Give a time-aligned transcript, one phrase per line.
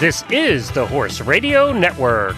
[0.00, 2.34] This is the Horse Radio Network.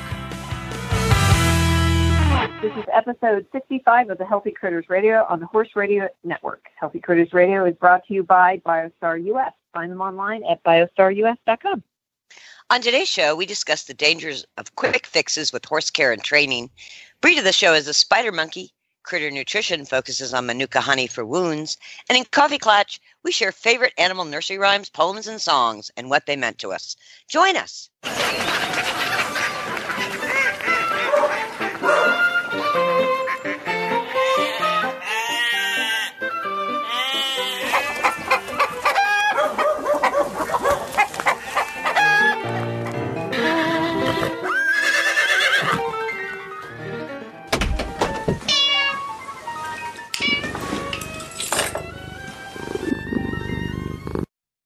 [2.61, 6.67] This is episode 65 of the Healthy Critters Radio on the Horse Radio Network.
[6.75, 9.53] Healthy Critters Radio is brought to you by BioStar US.
[9.73, 11.85] Find them online at biostarus.com.
[12.71, 16.69] On today's show, we discuss the dangers of quick fixes with horse care and training.
[17.21, 18.73] Breed of the show is a spider monkey,
[19.05, 21.77] Critter Nutrition focuses on Manuka honey for wounds.
[22.09, 26.27] And in Coffee Clutch, we share favorite animal nursery rhymes, poems, and songs and what
[26.27, 26.95] they meant to us.
[27.29, 27.91] Join us.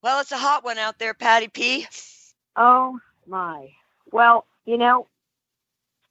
[0.07, 1.85] Well, it's a hot one out there, Patty P.
[2.55, 3.71] Oh, my.
[4.13, 5.09] Well, you know,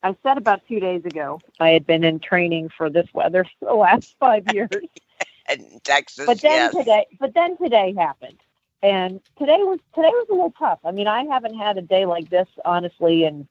[0.04, 3.66] I said about two days ago I had been in training for this weather for
[3.70, 4.68] the last five years.
[5.50, 6.76] in Texas, but then yes.
[6.76, 8.40] today, but then today happened,
[8.84, 10.80] and today was today was a little tough.
[10.84, 13.48] I mean, I haven't had a day like this honestly in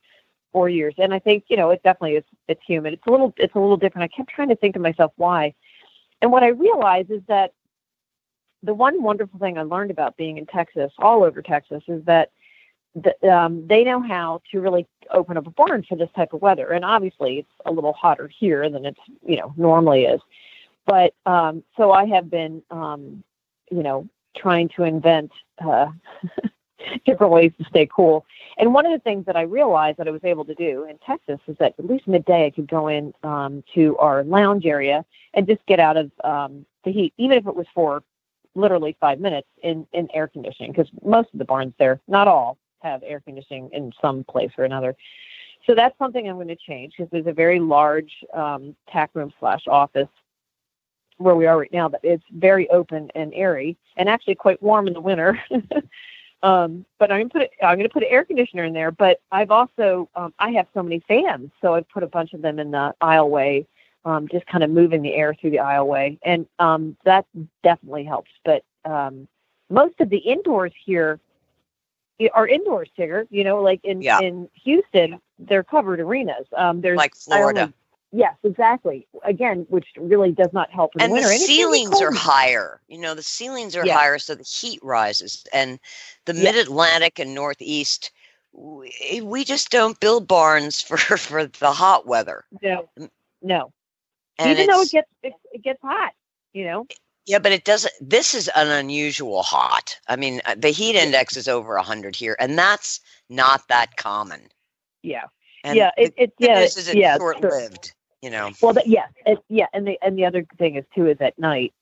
[0.53, 2.25] four years, and I think you know it definitely is.
[2.49, 2.93] It's humid.
[2.93, 3.33] It's a little.
[3.39, 4.13] It's a little different.
[4.13, 5.55] I kept trying to think to myself why,
[6.21, 7.55] and what I realized is that
[8.65, 12.31] the one wonderful thing I learned about being in Texas, all over Texas, is that
[12.95, 16.41] the, um, they know how to really open up a barn for this type of
[16.41, 16.71] weather.
[16.71, 20.21] And obviously, it's a little hotter here than it's you know normally is.
[20.87, 23.23] But um, so I have been, um,
[23.71, 25.89] you know, trying to invent uh,
[27.07, 28.25] different ways to stay cool.
[28.59, 30.99] And one of the things that I realized that I was able to do in
[30.99, 35.05] Texas is that at least midday I could go in um, to our lounge area
[35.35, 38.03] and just get out of um, the heat, even if it was for
[38.55, 42.57] literally five minutes in, in air conditioning because most of the barns there, not all,
[42.81, 44.95] have air conditioning in some place or another.
[45.67, 49.33] So that's something I'm going to change because there's a very large um, tack room
[49.41, 50.09] slash office
[51.19, 54.87] where we are right now but it's very open and airy and actually quite warm
[54.87, 55.39] in the winter.
[56.43, 58.75] um, but I'm going to put a, I'm going to put an air conditioner in
[58.75, 58.91] there.
[58.91, 62.43] But I've also um, I have so many fans, so I've put a bunch of
[62.43, 63.65] them in the aisleway
[64.05, 67.27] um, just kind of moving the air through the aisleway, and um, that
[67.63, 68.31] definitely helps.
[68.45, 69.27] But um,
[69.71, 71.19] most of the indoors here
[72.35, 73.27] are indoors Tigger.
[73.31, 74.21] You know, like in yeah.
[74.21, 76.47] in Houston, they're covered arenas.
[76.57, 77.63] Um, there's like Florida.
[77.63, 77.73] Only,
[78.13, 79.07] yes, exactly.
[79.25, 80.93] Again, which really does not help.
[81.01, 81.29] and winter.
[81.29, 82.81] the and ceilings really are higher.
[82.89, 83.95] You know, the ceilings are yeah.
[83.97, 85.47] higher, so the heat rises.
[85.53, 85.81] And
[86.27, 86.43] the yeah.
[86.43, 88.11] Mid Atlantic and Northeast,
[88.53, 92.45] we, we just don't build barns for for the hot weather.
[92.61, 92.87] No,
[93.41, 93.73] no.
[94.39, 96.13] And even though it gets it, it gets hot,
[96.53, 96.87] you know.
[97.27, 97.93] Yeah, but it doesn't.
[98.01, 99.99] This is an unusual hot.
[100.09, 103.01] I mean, uh, the heat index is over 100 here, and that's
[103.31, 104.43] not that common.
[105.03, 105.25] Yeah.
[105.63, 108.51] And yeah, it, it, yeah, this is yeah, short lived, you know.
[108.61, 111.39] Well, that, yeah, it, yeah, and the and the other thing is too is at
[111.39, 111.73] night,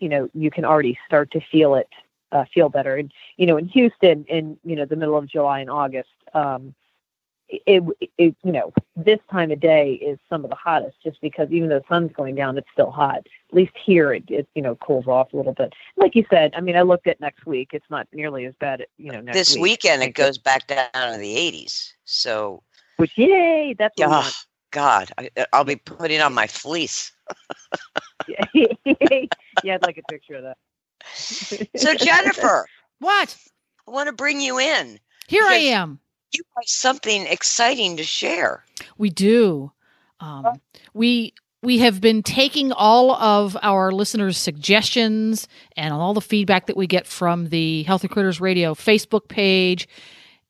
[0.00, 1.88] you know, you can already start to feel it,
[2.32, 5.60] uh, feel better, and you know, in Houston, in you know, the middle of July
[5.60, 6.74] and August, um,
[7.66, 7.82] it,
[8.18, 11.68] it, you know this time of day is some of the hottest just because even
[11.68, 14.74] though the sun's going down it's still hot at least here it, it you know
[14.76, 17.70] cools off a little bit like you said i mean i looked at next week
[17.72, 19.82] it's not nearly as bad you know this week.
[19.84, 22.62] weekend it goes back down to the 80s so
[22.96, 24.30] which yay that's oh,
[24.70, 27.12] god I, i'll be putting on my fleece
[28.54, 30.56] yeah i'd like a picture of that
[31.14, 32.66] so jennifer
[32.98, 33.36] what
[33.86, 35.98] i want to bring you in here i am
[36.32, 38.64] you have something exciting to share.
[38.98, 39.72] We do.
[40.20, 40.60] Um,
[40.94, 45.46] we we have been taking all of our listeners' suggestions
[45.76, 49.88] and all the feedback that we get from the Healthy Critters Radio Facebook page,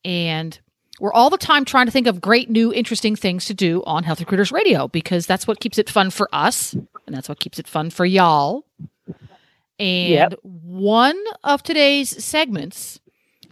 [0.05, 0.59] and
[1.01, 4.05] we're all the time trying to think of great new interesting things to do on
[4.05, 7.59] Healthy Critters Radio because that's what keeps it fun for us and that's what keeps
[7.59, 8.65] it fun for y'all.
[9.79, 10.39] And yep.
[10.43, 13.01] one of today's segments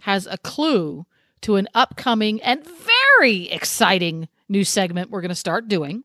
[0.01, 1.07] has a clue
[1.41, 2.65] to an upcoming and
[3.19, 6.03] very exciting new segment we're going to start doing.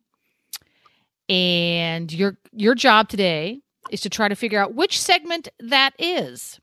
[1.28, 3.60] And your your job today
[3.90, 6.60] is to try to figure out which segment that is.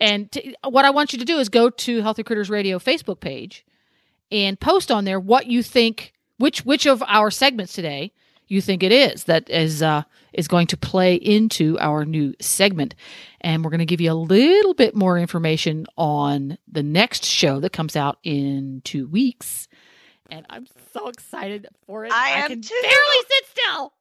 [0.00, 3.20] And to, what I want you to do is go to Healthy Critters Radio Facebook
[3.20, 3.64] page
[4.32, 8.12] and post on there what you think which which of our segments today
[8.50, 10.02] you think it is that is uh,
[10.34, 12.94] is going to play into our new segment.
[13.40, 17.58] And we're going to give you a little bit more information on the next show
[17.60, 19.66] that comes out in two weeks.
[20.30, 22.12] And I'm so excited for it.
[22.12, 22.74] I, I can too.
[22.82, 23.92] barely sit still.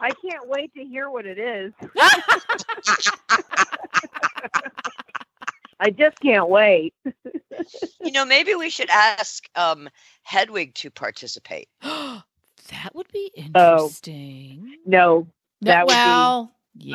[0.00, 1.72] I can't wait to hear what it is.
[5.80, 6.92] I just can't wait.
[8.00, 9.88] you know, maybe we should ask um,
[10.22, 11.68] Hedwig to participate.
[12.68, 14.74] That would be interesting.
[14.74, 15.28] Oh, no,
[15.62, 16.92] that no, would be.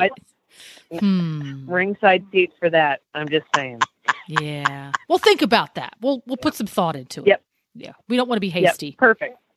[0.90, 0.98] Yeah.
[1.00, 1.70] hmm.
[1.70, 3.00] Ringside seats for that.
[3.14, 3.80] I'm just saying.
[4.28, 4.92] Yeah.
[5.08, 5.94] Well, think about that.
[6.00, 7.26] We'll we'll put some thought into it.
[7.26, 7.42] Yep.
[7.74, 7.92] Yeah.
[8.08, 8.96] We don't want to be hasty.
[8.98, 8.98] Yep.
[8.98, 9.36] Perfect.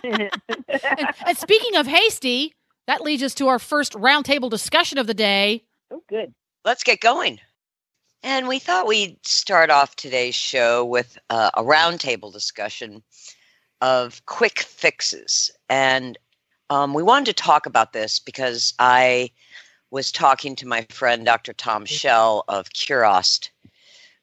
[0.04, 0.30] and,
[1.26, 2.54] and, speaking of hasty,
[2.86, 5.64] that leads us to our first roundtable discussion of the day.
[5.90, 6.32] Oh, good.
[6.64, 7.40] Let's get going.
[8.22, 13.02] And we thought we'd start off today's show with uh, a roundtable discussion
[13.80, 15.50] of quick fixes.
[15.68, 16.18] And
[16.70, 19.30] um, we wanted to talk about this because I
[19.90, 21.52] was talking to my friend Dr.
[21.52, 21.94] Tom mm-hmm.
[21.94, 23.68] Shell of Curost a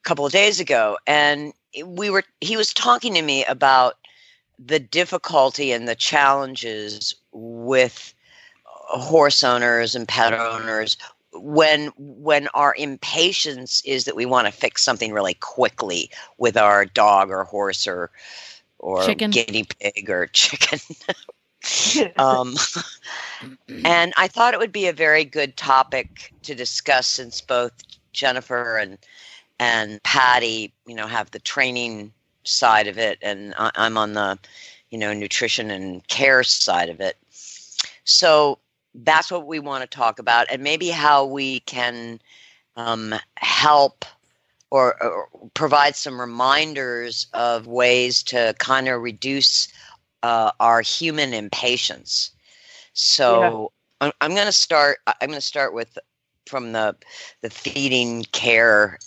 [0.03, 1.53] couple of days ago, and
[1.85, 3.95] we were he was talking to me about
[4.63, 8.13] the difficulty and the challenges with
[8.63, 10.95] horse owners and pet owners
[11.33, 16.85] when when our impatience is that we want to fix something really quickly with our
[16.85, 18.09] dog or horse or
[18.85, 19.31] or chicken.
[19.31, 20.79] guinea pig or chicken.
[22.17, 22.53] um,
[23.83, 27.71] and I thought it would be a very good topic to discuss since both
[28.13, 28.99] Jennifer and
[29.57, 34.37] and Patty, you know, have the training side of it, and I, I'm on the,
[34.91, 37.17] you know, nutrition and care side of it.
[38.03, 38.59] So
[38.93, 42.19] that's what we want to talk about, and maybe how we can
[42.75, 44.05] um, help
[44.75, 49.69] or, or provide some reminders of ways to kind of reduce
[50.21, 52.31] uh, our human impatience.
[52.93, 54.07] So yeah.
[54.07, 54.97] I'm, I'm going to start.
[55.07, 55.97] I'm going to start with
[56.45, 56.93] from the
[57.41, 58.99] the feeding care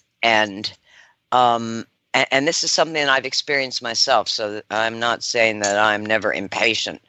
[1.30, 6.06] Um, and, and this is something I've experienced myself, so I'm not saying that I'm
[6.06, 7.02] never impatient,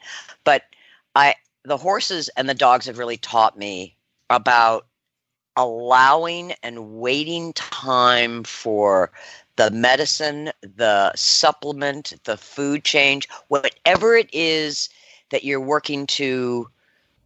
[0.44, 0.64] but
[1.16, 3.96] I the horses and the dogs have really taught me
[4.30, 4.86] about
[5.60, 9.12] allowing and waiting time for
[9.58, 14.88] the medicine, the supplement, the food change, whatever it is
[15.32, 16.68] that you're working to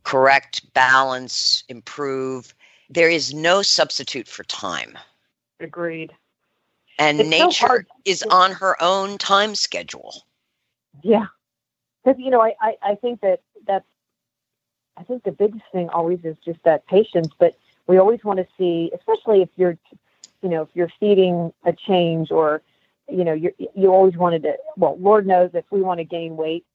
[0.04, 2.56] correct, balance, improve.
[2.90, 4.98] There is no substitute for time.
[5.60, 6.12] Agreed.
[6.98, 10.16] And it's nature so is on her own time schedule.
[11.04, 11.28] Yeah.
[12.04, 13.86] Because, you know, I, I, I think that that's,
[14.98, 17.56] I think the biggest thing always is just that patience, but
[17.88, 19.78] we always want to see, especially if you're,
[20.42, 22.62] you know, if you're feeding a change or,
[23.10, 24.54] you know, you you always wanted to.
[24.78, 26.66] Well, Lord knows if we want to gain weight,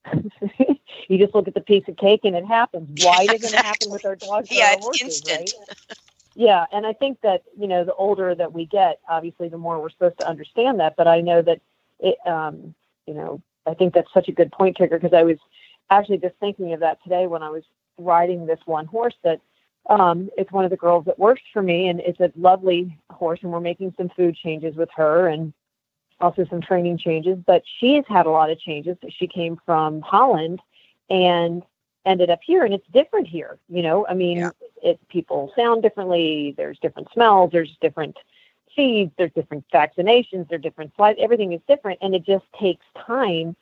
[1.09, 3.03] you just look at the piece of cake and it happens.
[3.03, 3.35] Why yeah, exactly.
[3.35, 4.49] is it going to happen with our dogs?
[4.51, 5.53] Yeah, our it's horses, instant.
[5.59, 5.99] Right?
[6.35, 9.81] yeah, and I think that you know, the older that we get, obviously, the more
[9.81, 10.97] we're supposed to understand that.
[10.97, 11.63] But I know that
[11.99, 12.75] it, um,
[13.07, 15.39] you know, I think that's such a good point, Tigger, because I was
[15.89, 17.65] actually just thinking of that today when I was
[17.97, 19.41] riding this one horse that
[19.89, 23.41] um, it's one of the girls that works for me, and it's a lovely horse.
[23.43, 25.53] And we're making some food changes with her, and
[26.21, 27.39] also some training changes.
[27.47, 28.97] But she's had a lot of changes.
[29.09, 30.61] She came from Holland,
[31.09, 31.63] and
[32.05, 33.59] ended up here, and it's different here.
[33.69, 34.51] You know, I mean, yeah.
[34.83, 36.55] it people sound differently.
[36.57, 37.51] There's different smells.
[37.53, 38.19] There's different
[38.77, 39.11] feeds.
[39.17, 40.49] There's different vaccinations.
[40.51, 41.19] There's different slides.
[41.21, 43.57] Everything is different, and it just takes time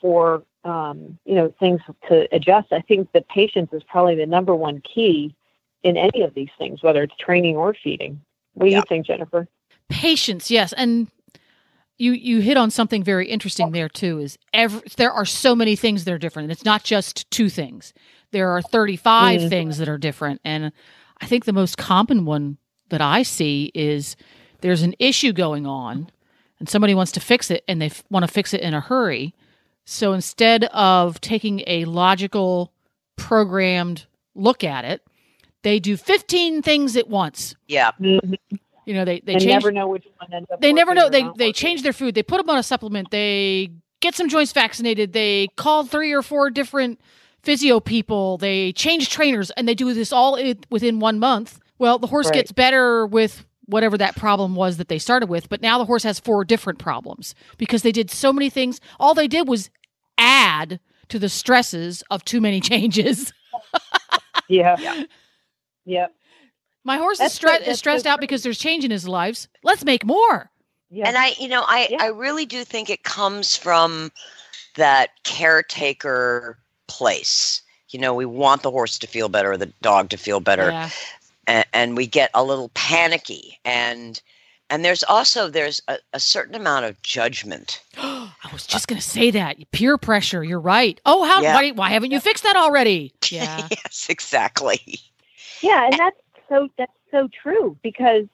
[0.00, 2.72] for um, you know things to adjust.
[2.72, 5.34] I think the patience is probably the number one key
[5.82, 8.20] in any of these things, whether it's training or feeding.
[8.54, 9.48] What do you think, Jennifer?
[9.88, 11.10] Patience, yes, and
[11.98, 14.18] you you hit on something very interesting there too.
[14.18, 16.50] Is every, there are so many things that are different.
[16.50, 17.92] It's not just two things.
[18.30, 19.48] There are thirty-five mm mm-hmm.
[19.48, 20.72] things that are different, and
[21.20, 22.58] I think the most common one
[22.90, 24.16] that I see is
[24.60, 26.08] there's an issue going on,
[26.58, 28.80] and somebody wants to fix it, and they f- want to fix it in a
[28.80, 29.34] hurry.
[29.84, 32.72] So instead of taking a logical,
[33.16, 35.02] programmed look at it,
[35.62, 37.54] they do 15 things at once.
[37.68, 37.92] Yeah.
[38.00, 38.34] Mm-hmm.
[38.84, 40.60] You know, they, they, they change, never know which one ends up.
[40.60, 41.08] They never know.
[41.08, 42.14] They, they change their food.
[42.14, 43.10] They put them on a supplement.
[43.10, 45.12] They get some joints vaccinated.
[45.12, 47.00] They call three or four different
[47.42, 48.38] physio people.
[48.38, 50.38] They change trainers and they do this all
[50.70, 51.60] within one month.
[51.78, 52.34] Well, the horse right.
[52.34, 56.02] gets better with whatever that problem was that they started with, but now the horse
[56.02, 58.80] has four different problems because they did so many things.
[59.00, 59.70] All they did was
[60.18, 60.78] add
[61.08, 63.32] to the stresses of too many changes.
[64.48, 64.76] yeah.
[64.78, 65.04] yeah.
[65.84, 66.14] Yep.
[66.84, 69.48] My horse that's is, is stressed out because there's change in his lives.
[69.62, 70.50] Let's make more.
[70.90, 71.08] Yeah.
[71.08, 71.98] And I, you know, I, yeah.
[72.02, 74.10] I really do think it comes from
[74.76, 76.58] that caretaker
[76.88, 77.62] place.
[77.90, 80.90] You know, we want the horse to feel better, the dog to feel better, yeah.
[81.46, 83.58] and, and, we get a little panicky.
[83.66, 84.20] And
[84.70, 87.82] and there's also there's a, a certain amount of judgment.
[87.98, 90.42] I was just going to say that peer pressure.
[90.42, 90.98] You're right.
[91.04, 93.12] Oh, how why, why haven't you fixed that already?
[93.30, 93.66] Yeah.
[93.70, 94.98] yes, exactly.
[95.62, 96.16] Yeah, and that's
[96.48, 98.26] so that's so true because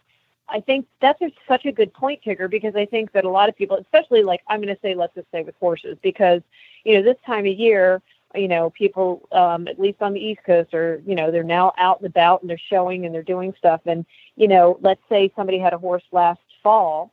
[0.49, 3.50] I think that's a, such a good point, Tigger, because I think that a lot
[3.50, 6.42] of people, especially like I'm going to say, let's just say with horses, because
[6.85, 8.00] you know this time of year,
[8.35, 11.73] you know people, um, at least on the East Coast, are you know they're now
[11.76, 14.06] out and about and they're showing and they're doing stuff, and
[14.37, 17.12] you know let's say somebody had a horse last fall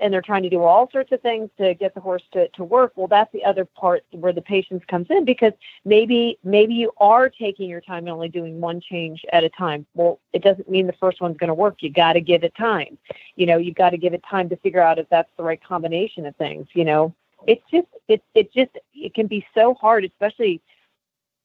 [0.00, 2.62] and they're trying to do all sorts of things to get the horse to, to
[2.64, 5.52] work well that's the other part where the patience comes in because
[5.84, 9.86] maybe maybe you are taking your time and only doing one change at a time
[9.94, 12.54] well it doesn't mean the first one's going to work you got to give it
[12.54, 12.98] time
[13.36, 15.62] you know you've got to give it time to figure out if that's the right
[15.64, 17.14] combination of things you know
[17.46, 20.60] it's just it, it just it can be so hard especially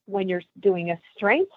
[0.07, 1.51] when you're doing a strength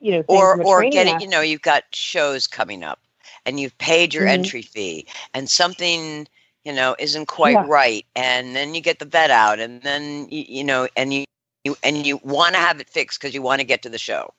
[0.00, 1.22] you know or or getting aspect.
[1.22, 3.00] you know you've got shows coming up
[3.44, 4.30] and you've paid your mm-hmm.
[4.34, 6.26] entry fee and something
[6.64, 7.64] you know isn't quite yeah.
[7.68, 11.24] right and then you get the vet out and then you, you know and you,
[11.64, 13.98] you and you want to have it fixed because you want to get to the
[13.98, 14.32] show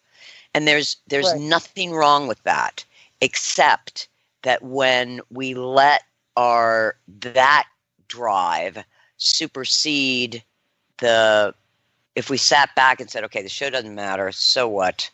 [0.53, 1.41] and there's there's right.
[1.41, 2.83] nothing wrong with that
[3.21, 4.07] except
[4.43, 6.03] that when we let
[6.37, 7.67] our that
[8.07, 8.83] drive
[9.17, 10.43] supersede
[10.99, 11.53] the
[12.15, 15.09] if we sat back and said okay the show doesn't matter so what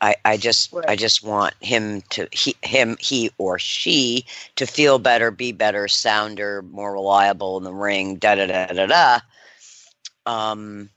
[0.00, 0.88] I, I just right.
[0.88, 4.24] I just want him to he him he or she
[4.56, 8.86] to feel better, be better, sounder, more reliable in the ring, da da da da
[8.86, 9.18] da.
[10.26, 10.88] Um,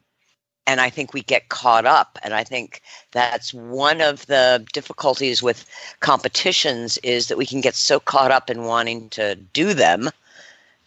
[0.68, 5.44] and I think we get caught up, and I think that's one of the difficulties
[5.44, 5.66] with
[6.00, 10.10] competitions is that we can get so caught up in wanting to do them,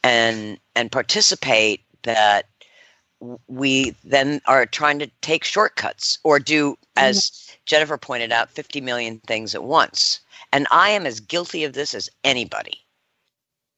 [0.03, 2.47] and and participate that
[3.49, 7.48] we then are trying to take shortcuts or do as mm-hmm.
[7.69, 10.21] Jennifer pointed out 50 million things at once.
[10.53, 12.81] And I am as guilty of this as anybody.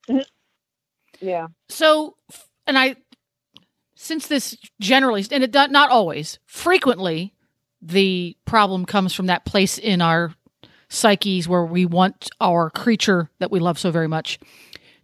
[0.08, 0.22] Mm-hmm.
[1.26, 1.48] Yeah.
[1.68, 2.16] So,
[2.66, 2.96] and I,
[3.96, 7.34] since this generally, and it does not always, frequently,
[7.82, 10.32] the problem comes from that place in our
[10.88, 14.38] psyches where we want our creature that we love so very much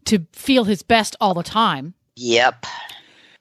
[0.05, 1.95] to feel his best all the time.
[2.15, 2.65] Yep.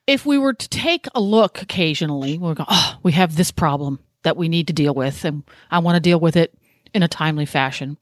[0.07, 2.67] If we were to take a look occasionally, we are going.
[2.69, 5.99] oh, we have this problem that we need to deal with, and I want to
[6.01, 6.53] deal with it
[6.93, 7.97] in a timely fashion.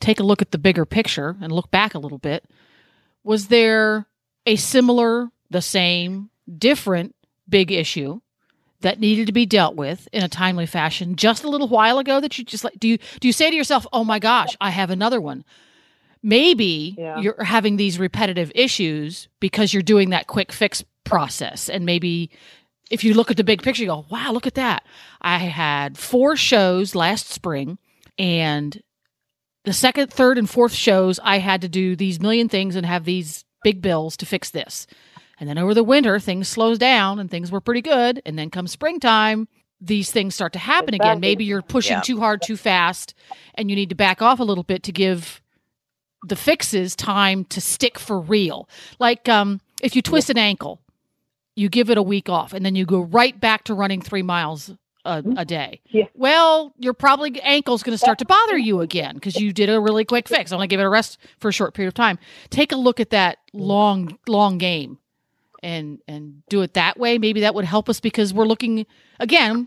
[0.00, 2.44] Take a look at the bigger picture and look back a little bit.
[3.24, 4.06] Was there
[4.46, 7.14] a similar, the same, different
[7.48, 8.20] big issue
[8.82, 12.20] that needed to be dealt with in a timely fashion just a little while ago
[12.20, 14.68] that you just like do you do you say to yourself oh my gosh i
[14.70, 15.44] have another one
[16.22, 17.18] maybe yeah.
[17.18, 22.30] you're having these repetitive issues because you're doing that quick fix process and maybe
[22.90, 24.84] if you look at the big picture, you go, wow, look at that.
[25.20, 27.78] I had four shows last spring,
[28.18, 28.80] and
[29.64, 33.04] the second, third, and fourth shows, I had to do these million things and have
[33.04, 34.86] these big bills to fix this.
[35.40, 38.20] And then over the winter, things slows down and things were pretty good.
[38.26, 39.46] And then come springtime,
[39.80, 41.10] these things start to happen exactly.
[41.10, 41.20] again.
[41.20, 42.00] Maybe you're pushing yeah.
[42.00, 43.14] too hard, too fast,
[43.54, 45.40] and you need to back off a little bit to give
[46.26, 48.68] the fixes time to stick for real.
[48.98, 50.32] Like um, if you twist yeah.
[50.32, 50.80] an ankle,
[51.58, 54.22] you give it a week off and then you go right back to running three
[54.22, 54.72] miles
[55.04, 55.36] a, mm-hmm.
[55.36, 55.80] a day.
[55.90, 56.04] Yeah.
[56.14, 59.80] Well, your probably ankle's going to start to bother you again because you did a
[59.80, 60.52] really quick fix.
[60.52, 62.18] I'm going to give it a rest for a short period of time.
[62.50, 63.60] Take a look at that mm-hmm.
[63.64, 64.98] long, long game
[65.60, 67.18] and and do it that way.
[67.18, 68.86] Maybe that would help us because we're looking
[69.18, 69.66] again.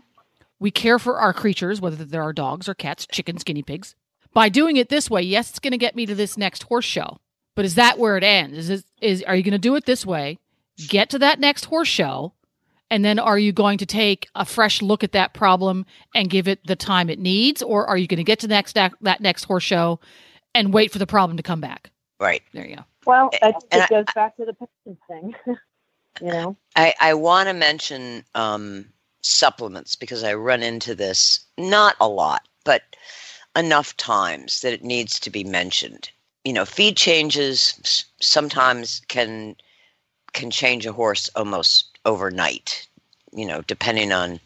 [0.58, 3.94] We care for our creatures, whether they're our dogs or cats, chickens, guinea pigs.
[4.32, 6.84] By doing it this way, yes, it's going to get me to this next horse
[6.86, 7.18] show.
[7.56, 8.56] But is that where it ends?
[8.58, 10.38] Is, it, is are you going to do it this way?
[10.88, 12.32] get to that next horse show
[12.90, 16.46] and then are you going to take a fresh look at that problem and give
[16.46, 19.20] it the time it needs or are you going to get to the next that
[19.20, 20.00] next horse show
[20.54, 23.54] and wait for the problem to come back right there you go well it
[23.90, 28.84] goes back to the patient thing you know i i want to mention um,
[29.22, 32.82] supplements because i run into this not a lot but
[33.56, 36.10] enough times that it needs to be mentioned
[36.44, 39.54] you know feed changes sometimes can
[40.32, 42.86] can change a horse almost overnight,
[43.32, 44.40] you know, depending on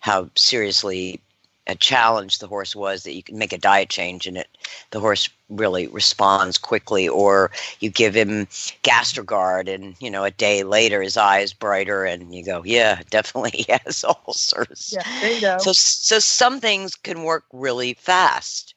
[0.00, 1.20] how seriously
[1.68, 4.48] a challenge the horse was that you can make a diet change and it
[4.90, 8.48] the horse really responds quickly or you give him
[8.82, 13.00] gastrogard and you know a day later his eye is brighter and you go yeah
[13.10, 18.74] definitely he has ulcers yeah, so so some things can work really fast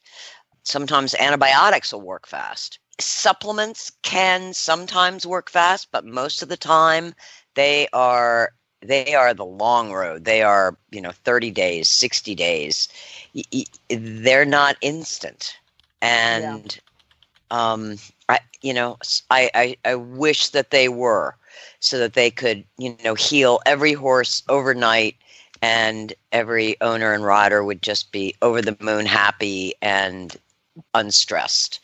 [0.62, 7.14] sometimes antibiotics will work fast supplements can sometimes work fast, but most of the time
[7.54, 10.24] they are they are the long road.
[10.24, 12.88] They are, you know, 30 days, 60 days.
[13.88, 15.56] They're not instant.
[16.00, 16.78] And
[17.50, 17.72] yeah.
[17.72, 17.96] um
[18.28, 18.98] I you know,
[19.30, 21.36] I, I I wish that they were
[21.80, 25.16] so that they could, you know, heal every horse overnight
[25.62, 30.36] and every owner and rider would just be over the moon happy and
[30.94, 31.80] unstressed.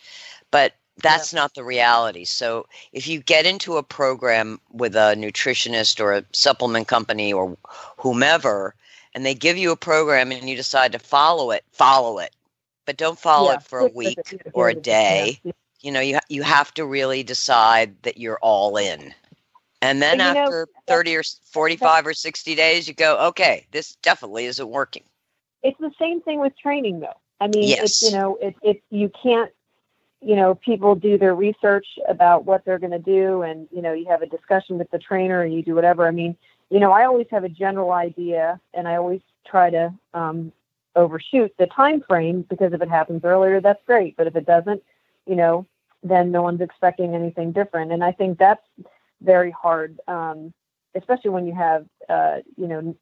[0.50, 2.25] But that's not the reality.
[2.25, 7.57] So if you get into a program with a nutritionist or a supplement company or
[7.97, 8.75] whomever,
[9.15, 12.35] and they give you a program and you decide to follow it, follow it.
[12.85, 13.57] But don't follow yeah.
[13.57, 15.41] it for a week or a day.
[15.45, 15.53] Yeah.
[15.81, 19.15] You know, you you have to really decide that you're all in.
[19.81, 24.45] And then after know, 30 or 45 or 60 days, you go, okay, this definitely
[24.45, 25.03] isn't working.
[25.65, 27.19] It's the same thing with training, though.
[27.41, 27.81] I mean, yes.
[27.83, 29.51] it's, you know, it, you can't
[30.23, 33.93] you know, people do their research about what they're going to do, and you know,
[33.93, 36.07] you have a discussion with the trainer, and you do whatever.
[36.07, 36.37] I mean,
[36.71, 40.52] you know, I always have a general idea, and I always try to um,
[40.95, 44.17] overshoot the time frame because if it happens earlier, that's great.
[44.17, 44.83] But if it doesn't,
[45.26, 45.67] you know,
[46.05, 48.62] then no one's expecting anything different, and I think that's
[49.23, 50.52] very hard um,
[50.95, 52.97] especially when you have uh, you know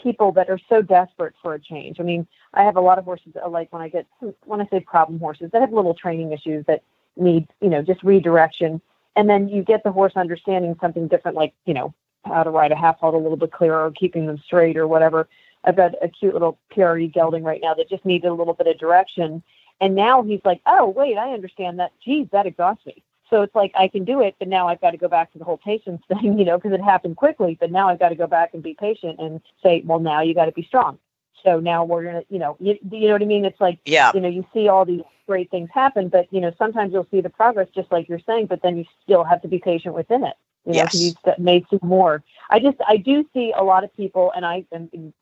[0.00, 2.00] people that are so desperate for a change.
[2.00, 4.06] I mean, I have a lot of horses uh, like when I get
[4.44, 6.82] when I say problem horses that have little training issues that
[7.16, 8.80] need you know just redirection,
[9.16, 12.72] and then you get the horse understanding something different, like you know how to ride
[12.72, 15.28] a half halt a little bit clearer, or keeping them straight or whatever.
[15.66, 18.66] I've got a cute little PRE gelding right now that just needed a little bit
[18.66, 19.42] of direction.
[19.80, 21.90] And now he's like, oh, wait, I understand that.
[22.04, 23.02] Geez, that exhausts me.
[23.30, 25.38] So it's like I can do it, but now I've got to go back to
[25.38, 27.56] the whole patience thing, you know, because it happened quickly.
[27.58, 30.34] But now I've got to go back and be patient and say, well, now you
[30.34, 30.98] got to be strong.
[31.42, 33.44] So now we're gonna, you know, you, you know what I mean?
[33.44, 36.52] It's like, yeah, you know, you see all these great things happen, but you know,
[36.56, 39.48] sometimes you'll see the progress, just like you're saying, but then you still have to
[39.48, 40.34] be patient within it.
[40.64, 40.94] You know, yes.
[40.94, 42.22] you may see more.
[42.48, 45.12] I just, I do see a lot of people, and I am,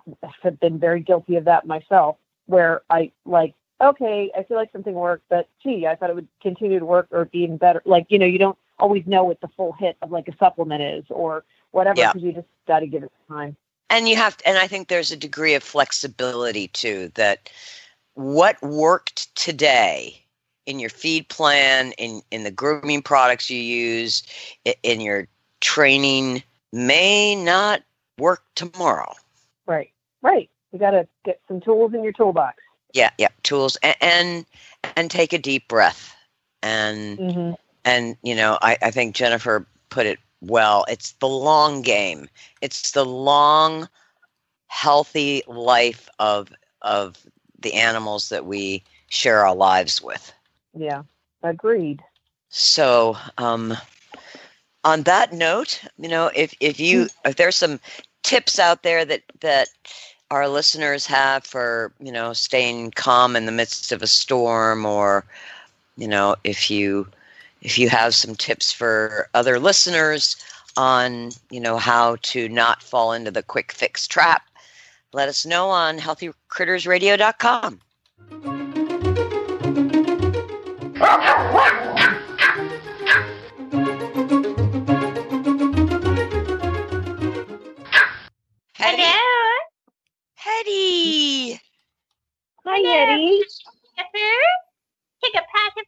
[0.45, 2.17] have been very guilty of that myself,
[2.47, 6.29] where I like okay, I feel like something worked, but gee, I thought it would
[6.41, 7.83] continue to work or be even better.
[7.85, 10.83] Like, you know, you don't always know what the full hit of like a supplement
[10.83, 12.29] is or whatever because yeah.
[12.29, 13.57] you just got to give it time.
[13.91, 17.51] And you have to, and I think there's a degree of flexibility too that
[18.15, 20.19] what worked today
[20.65, 24.23] in your feed plan, in, in the grooming products you use,
[24.83, 25.27] in your
[25.61, 26.43] training
[26.73, 27.83] may not
[28.19, 29.13] work tomorrow.
[29.67, 29.91] Right,
[30.23, 30.49] right.
[30.73, 32.57] You got to get some tools in your toolbox
[32.93, 34.47] yeah yeah tools and and,
[34.97, 36.15] and take a deep breath
[36.63, 37.53] and mm-hmm.
[37.85, 42.29] and you know I, I think jennifer put it well it's the long game
[42.61, 43.89] it's the long
[44.69, 46.53] healthy life of
[46.83, 47.17] of
[47.61, 50.33] the animals that we share our lives with
[50.77, 51.03] yeah
[51.43, 52.03] agreed
[52.49, 53.75] so um
[54.85, 57.79] on that note you know if if you if there's some
[58.23, 59.69] tips out there that that
[60.33, 65.27] our listeners have for you know staying calm in the midst of a storm or
[65.99, 67.07] you know if you
[67.61, 70.37] if you have some tips for other listeners
[70.79, 74.41] on you know how to not fall into the quick fix trap
[75.13, 77.79] let us know on healthycrittersradio.com
[90.63, 91.59] Yeti.
[92.65, 93.39] Hi, Yeti.
[95.23, 95.87] Kick a packet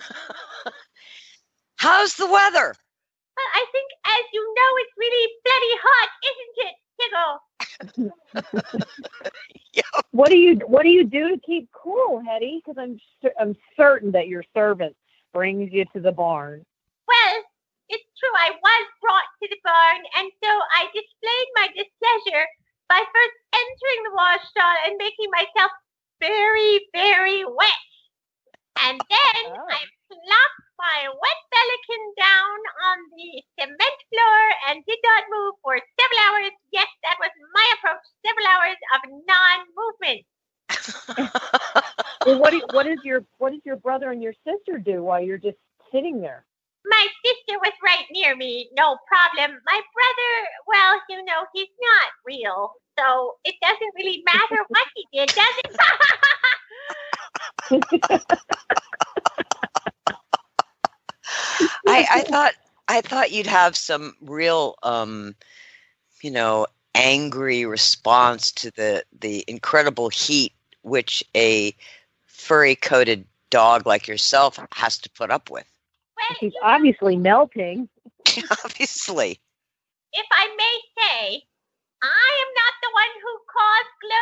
[1.82, 2.74] How's the weather?
[2.74, 6.74] Well, I think, as you know, it's really bloody hot, isn't it?
[7.96, 8.12] yep.
[10.10, 12.62] What do you What do you do to keep cool, Hetty?
[12.64, 12.98] Because I'm
[13.40, 14.94] I'm certain that your servant
[15.32, 16.64] brings you to the barn.
[17.08, 17.34] Well,
[17.88, 18.30] it's true.
[18.36, 22.46] I was brought to the barn, and so I displayed my displeasure
[22.88, 25.70] by first entering the wash stall and making myself
[26.20, 27.88] very, very wet.
[28.82, 29.64] And then oh.
[29.68, 32.58] I flopped my wet pelican down
[32.90, 36.50] on the cement floor and did not move for several hours.
[36.72, 38.02] Yes, that was my approach.
[38.26, 40.20] Several hours of non-movement.
[42.26, 45.20] well, what, do, what is your what does your brother and your sister do while
[45.22, 45.56] you're just
[45.92, 46.44] sitting there?
[46.86, 49.58] My sister was right near me, no problem.
[49.66, 55.06] My brother, well, you know, he's not real, so it doesn't really matter what he
[55.12, 55.28] did,
[58.08, 58.40] does it?
[61.90, 62.54] I, I thought
[62.88, 65.34] I thought you'd have some real, um,
[66.22, 71.72] you know, angry response to the the incredible heat which a
[72.26, 75.66] furry coated dog like yourself has to put up with.
[76.38, 77.86] He's obviously melting.
[78.64, 79.40] obviously.
[80.12, 81.42] If I may say,
[82.02, 83.08] I am not the
[84.06, 84.16] one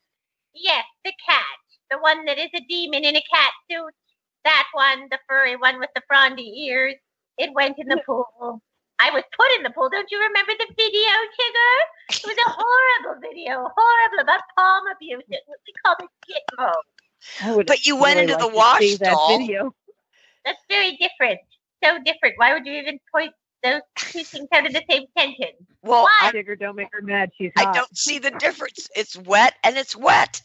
[0.54, 1.58] Yes, the cat.
[1.90, 3.92] The one that is a demon in a cat suit.
[4.44, 6.94] That one, the furry one with the frondy ears.
[7.38, 8.60] It went in the pool.
[8.98, 9.88] I was put in the pool.
[9.88, 11.74] Don't you remember the video, Tigger?
[12.10, 15.24] It was a horrible video, horrible about palm abuse.
[15.28, 17.66] It was called a gitmo.
[17.66, 19.74] But you went into the wash that video.
[20.44, 21.40] That's very different.
[21.82, 22.34] So different.
[22.38, 23.32] Why would you even point
[23.62, 25.62] those two things have in the same sentence.
[25.82, 27.30] Well, I don't make her mad.
[27.38, 28.88] She's I don't see the difference.
[28.96, 30.42] It's wet and it's wet.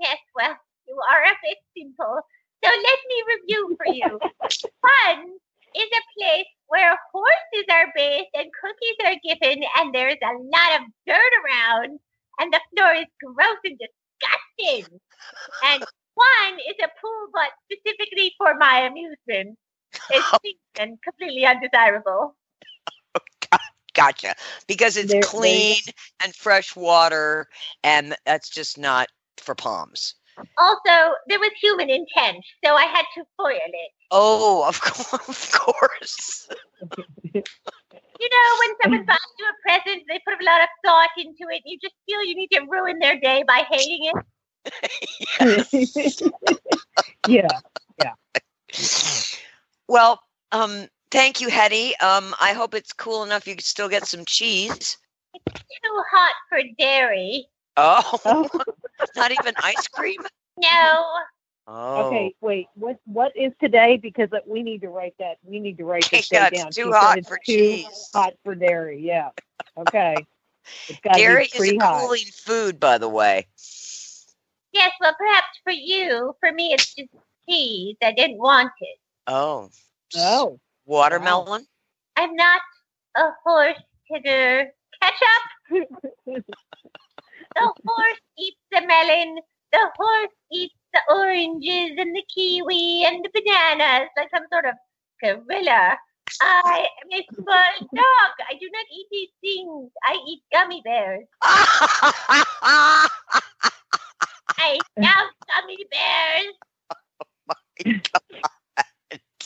[0.00, 0.54] Yes, well,
[0.88, 2.18] you are a bit simple.
[2.64, 4.18] So let me review for you.
[4.82, 5.26] Fun
[5.74, 10.80] is a place where horses are based and cookies are given, and there's a lot
[10.80, 11.98] of dirt around,
[12.40, 15.00] and the floor is gross and disgusting.
[15.66, 15.82] And
[16.14, 19.58] one is a pool, but specifically for my amusement.
[19.94, 20.06] It's
[20.42, 20.82] pink oh.
[20.82, 22.36] and completely undesirable.
[23.94, 24.34] Gotcha.
[24.66, 25.76] Because it's clean
[26.24, 27.48] and fresh water,
[27.84, 30.14] and that's just not for palms.
[30.56, 30.90] Also,
[31.28, 33.90] there was human intent, so I had to foil it.
[34.10, 35.12] Oh, of course.
[35.52, 36.48] Of course.
[37.32, 41.44] you know, when someone buys you a present, they put a lot of thought into
[41.50, 41.62] it.
[41.64, 44.10] You just feel you need to ruin their day by hating
[44.64, 46.60] it.
[47.28, 47.48] yeah.
[47.98, 48.12] Yeah.
[49.92, 50.18] Well,
[50.52, 51.94] um, thank you, Hetty.
[51.98, 54.96] Um, I hope it's cool enough you can still get some cheese.
[55.44, 57.46] It's too hot for dairy.
[57.76, 58.48] Oh, oh.
[59.16, 60.22] not even ice cream?
[60.56, 61.04] No.
[61.66, 62.04] Oh.
[62.06, 62.68] Okay, wait.
[62.74, 63.98] What what is today?
[63.98, 65.36] Because we need to write that.
[65.44, 66.70] We need to write this yeah, down.
[66.70, 68.08] Too hot for too cheese.
[68.14, 68.98] Hot for dairy.
[68.98, 69.28] Yeah.
[69.76, 70.14] Okay.
[71.12, 72.00] dairy is a hot.
[72.00, 73.46] cooling food, by the way.
[74.72, 74.90] Yes.
[75.02, 77.10] Well, perhaps for you, for me, it's just
[77.46, 77.96] cheese.
[78.02, 78.96] I didn't want it.
[79.26, 79.70] Oh.
[80.16, 80.58] Oh.
[80.84, 81.66] Watermelon?
[82.16, 82.60] I'm not
[83.16, 83.80] a horse
[84.12, 84.74] to ketchup.
[85.88, 85.88] the
[87.86, 89.38] horse eats the melon.
[89.72, 94.74] The horse eats the oranges and the kiwi and the bananas, like some sort of
[95.22, 95.96] gorilla.
[96.40, 98.32] I am a small dog.
[98.48, 99.90] I do not eat these things.
[100.04, 101.24] I eat gummy bears.
[101.42, 103.08] I
[104.98, 106.54] love gummy bears.
[106.90, 106.96] Oh
[107.46, 107.54] my
[107.92, 108.42] God.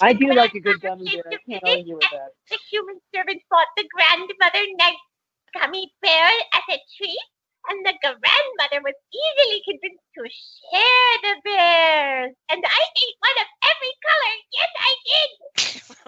[0.01, 1.25] I do like a good gummy bear.
[1.33, 2.29] I can't argue with that.
[2.51, 4.95] The human servant bought the grandmother nice
[5.55, 7.19] gummy bear as a treat,
[7.69, 10.29] and the grandmother was easily convinced to
[10.71, 12.33] share the bears.
[12.51, 13.39] And I ate one
[15.97, 16.01] of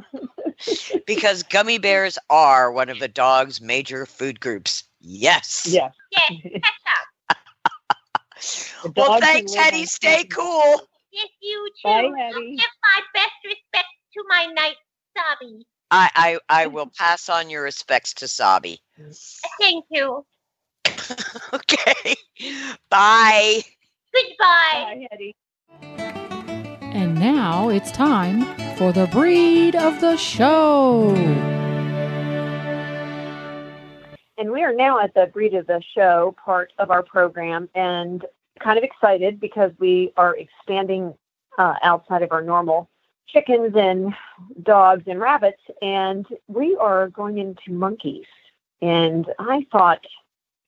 [0.00, 0.20] every color.
[0.64, 1.04] Yes, I did.
[1.06, 4.84] because gummy bears are one of the dog's major food groups.
[5.00, 5.66] Yes.
[5.68, 5.92] Yes.
[6.10, 6.32] yes
[8.96, 9.84] well, thanks, Hetty.
[9.84, 10.80] Stay cool.
[11.14, 11.88] Yes, you too.
[11.88, 12.10] Bye, will
[12.56, 14.74] Give my best respects to my knight,
[15.16, 15.64] Sabi.
[15.92, 18.80] I, I, I will pass on your respects to Sabi.
[18.98, 19.12] Uh,
[19.60, 20.26] thank you.
[21.52, 22.16] okay.
[22.90, 23.60] Bye.
[24.12, 25.06] Goodbye.
[25.08, 25.36] Bye, Hetty.
[26.92, 28.42] And now it's time
[28.76, 31.10] for the breed of the show.
[34.36, 37.68] And we are now at the breed of the show part of our program.
[37.76, 38.24] And
[38.62, 41.14] kind of excited because we are expanding
[41.58, 42.88] uh, outside of our normal
[43.26, 44.14] chickens and
[44.62, 48.26] dogs and rabbits, and we are going into monkeys.
[48.82, 50.06] And I thought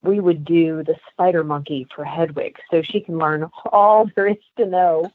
[0.02, 4.36] we would do the spider monkey for Hedwig so she can learn all there is
[4.56, 5.12] to know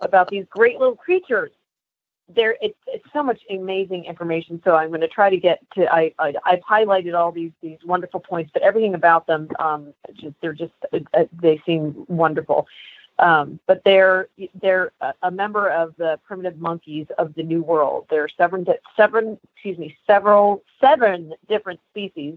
[0.00, 1.50] about these great little creatures
[2.34, 5.92] there it's, it's so much amazing information so i'm going to try to get to
[5.92, 10.34] I, I have highlighted all these these wonderful points but everything about them um just,
[10.40, 12.66] they're just uh, uh, they seem wonderful
[13.18, 14.28] um, but they're
[14.60, 19.38] they're a member of the primitive monkeys of the new world there are seven seven
[19.54, 22.36] excuse me several seven different species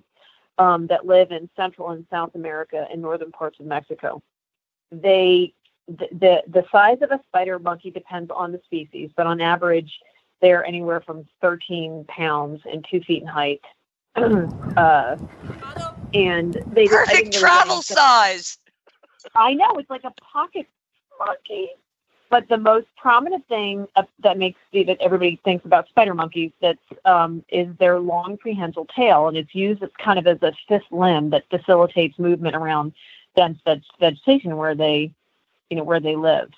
[0.59, 4.21] um, that live in central and south america and northern parts of mexico
[4.91, 5.53] they
[5.97, 9.91] the, the, size of a spider monkey depends on the species, but on average,
[10.41, 13.61] they're anywhere from 13 pounds and two feet in height.
[14.15, 15.17] uh,
[16.13, 18.57] and they perfect travel size.
[19.35, 20.67] I know it's like a pocket
[21.19, 21.69] monkey.
[22.31, 26.77] But the most prominent thing uh, that makes that everybody thinks about spider monkeys that's
[27.03, 30.91] um, is their long prehensile tail, and it's used as kind of as a fifth
[30.91, 32.93] limb that facilitates movement around
[33.35, 35.11] dense veg- vegetation where they
[35.69, 36.51] you know, where they live.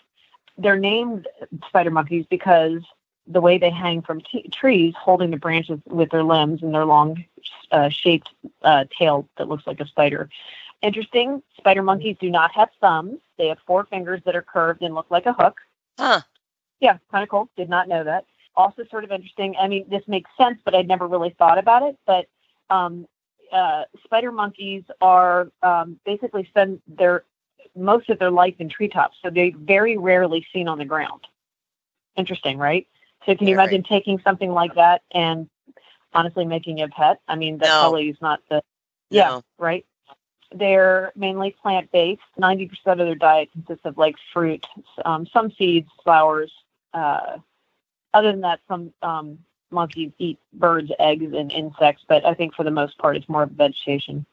[0.58, 1.28] They're named
[1.68, 2.82] spider monkeys because
[3.28, 6.86] the way they hang from t- trees, holding the branches with their limbs and their
[6.86, 7.24] long
[7.72, 8.30] uh, shaped
[8.64, 10.30] uh, tail that looks like a spider.
[10.82, 13.20] Interesting, spider monkeys do not have thumbs.
[13.38, 15.60] They have four fingers that are curved and look like a hook.
[15.98, 16.22] Huh.
[16.80, 17.50] Yeah, kind of cool.
[17.56, 18.26] Did not know that.
[18.56, 19.56] Also, sort of interesting.
[19.60, 21.98] I mean, this makes sense, but I'd never really thought about it.
[22.08, 22.26] But
[22.70, 23.08] um,
[23.52, 27.24] uh, spider monkeys are um, basically spend their
[27.76, 31.22] most of their life in treetops, so they're very rarely seen on the ground.
[32.16, 32.88] Interesting, right?
[33.26, 33.90] So can you yeah, imagine right.
[33.90, 35.48] taking something like that and
[36.14, 37.22] honestly making a pet?
[37.28, 37.80] I mean, that no.
[37.82, 38.62] probably is not the
[39.10, 39.44] yeah, no.
[39.58, 39.86] right?
[40.54, 42.22] They're mainly plant based.
[42.38, 44.66] Ninety percent of their diet consists of like fruit,
[45.06, 46.52] um, some seeds, flowers.
[46.94, 47.38] Uh,
[48.14, 52.64] other than that, some um, monkeys eat birds, eggs, and insects, but I think for
[52.66, 54.26] the most part, it's more vegetation.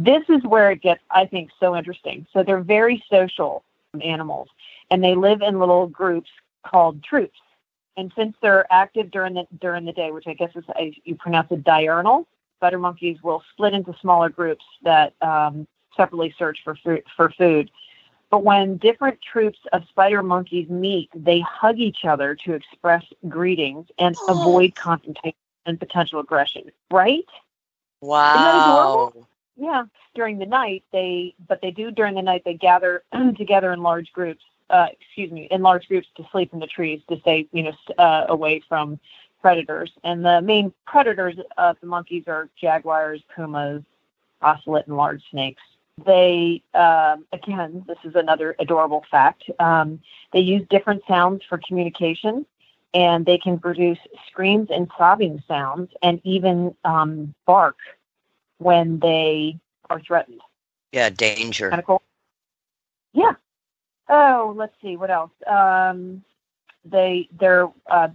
[0.00, 2.26] This is where it gets, I think, so interesting.
[2.32, 3.62] So they're very social
[4.02, 4.48] animals
[4.90, 6.30] and they live in little groups
[6.64, 7.38] called troops.
[7.98, 11.52] And since they're active during the during the day, which I guess is you pronounce
[11.52, 12.26] it diurnal,
[12.58, 16.78] spider monkeys will split into smaller groups that um, separately search for
[17.14, 17.70] for food.
[18.30, 23.88] But when different troops of spider monkeys meet, they hug each other to express greetings
[23.98, 25.36] and avoid confrontation
[25.66, 26.70] and potential aggression.
[26.90, 27.26] Right?
[28.00, 29.12] Wow.
[29.60, 33.02] Yeah, during the night they, but they do during the night they gather
[33.36, 34.42] together in large groups.
[34.70, 37.72] Uh, excuse me, in large groups to sleep in the trees to stay, you know,
[37.98, 39.00] uh, away from
[39.42, 39.90] predators.
[40.04, 43.82] And the main predators of the monkeys are jaguars, pumas,
[44.40, 45.60] ocelot, and large snakes.
[46.06, 49.42] They, um, again, this is another adorable fact.
[49.58, 49.98] Um,
[50.32, 52.46] they use different sounds for communication,
[52.94, 57.76] and they can produce screams and sobbing sounds, and even um, bark
[58.60, 60.40] when they are threatened.
[60.92, 61.70] Yeah, danger.
[61.70, 62.02] Kind of cool.
[63.12, 63.32] Yeah.
[64.08, 65.30] Oh, let's see what else.
[65.46, 66.22] Um,
[66.84, 68.08] they they're uh,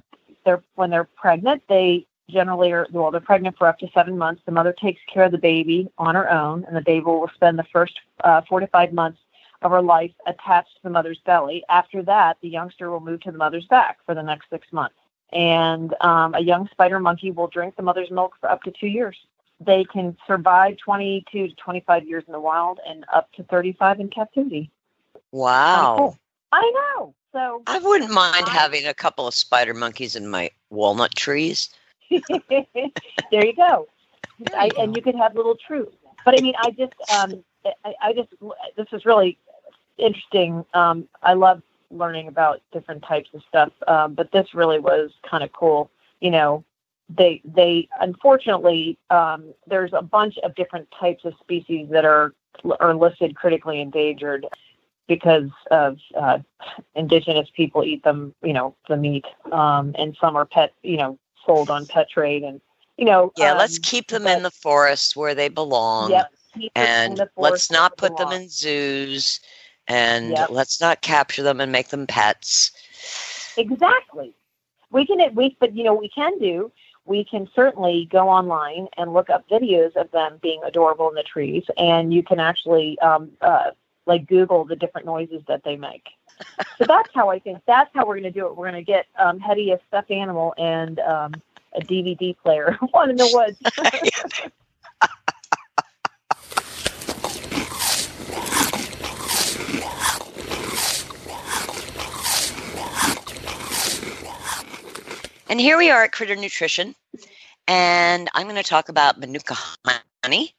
[0.45, 3.11] they're when they're pregnant, they generally are well.
[3.11, 4.41] They're pregnant for up to seven months.
[4.45, 7.57] The mother takes care of the baby on her own, and the baby will spend
[7.59, 9.19] the first uh, four to five months
[9.61, 11.63] of her life attached to the mother's belly.
[11.69, 14.95] After that, the youngster will move to the mother's back for the next six months.
[15.31, 18.87] And um, a young spider monkey will drink the mother's milk for up to two
[18.87, 19.17] years
[19.59, 24.09] they can survive 22 to 25 years in the wild and up to 35 in
[24.09, 24.69] captivity.
[25.31, 25.95] Wow.
[25.99, 26.17] Oh,
[26.51, 27.13] I know.
[27.31, 31.69] So I wouldn't mind I, having a couple of spider monkeys in my walnut trees.
[32.09, 32.67] there
[33.45, 33.87] you go.
[34.57, 35.95] I, and you could have little troops.
[36.23, 37.43] But I mean, I just, um,
[37.85, 38.29] I, I just,
[38.75, 39.37] this is really
[39.97, 40.65] interesting.
[40.73, 45.43] Um, I love learning about different types of stuff, um, but this really was kind
[45.43, 45.89] of cool.
[46.21, 46.63] You know,
[47.09, 52.33] they they unfortunately um, there's a bunch of different types of species that are
[52.79, 54.45] are listed critically endangered
[55.07, 56.39] because of uh,
[56.95, 61.17] indigenous people eat them you know the meat um, and some are pet you know
[61.45, 62.59] sold on pet trade and
[62.97, 66.31] you know yeah um, let's keep them but, in the forest where they belong yep,
[66.75, 69.39] and let's not put them in zoos
[69.87, 70.49] and yep.
[70.49, 72.71] let's not capture them and make them pets
[73.57, 74.33] exactly
[74.91, 76.71] we can we but you know we can do
[77.05, 81.23] we can certainly go online and look up videos of them being adorable in the
[81.23, 83.71] trees, and you can actually um, uh,
[84.07, 86.09] like Google the different noises that they make.
[86.77, 88.55] so that's how I think that's how we're going to do it.
[88.57, 91.35] We're going to get um, Hetty a stuffed animal and um,
[91.75, 94.51] a DVD player, one in the woods.
[105.55, 106.95] And here we are at Critter Nutrition,
[107.65, 109.53] and I'm going to talk about Manuka
[110.21, 110.53] honey,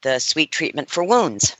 [0.00, 1.56] the sweet treatment for wounds.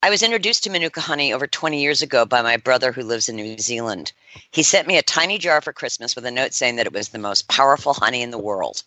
[0.00, 3.28] I was introduced to Manuka honey over 20 years ago by my brother who lives
[3.28, 4.12] in New Zealand.
[4.52, 7.08] He sent me a tiny jar for Christmas with a note saying that it was
[7.08, 8.84] the most powerful honey in the world.